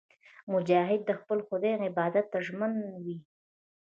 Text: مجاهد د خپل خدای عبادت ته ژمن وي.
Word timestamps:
مجاهد 0.53 1.01
د 1.05 1.11
خپل 1.19 1.39
خدای 1.47 1.73
عبادت 1.87 2.25
ته 2.31 2.39
ژمن 2.47 2.71
وي. 3.03 3.17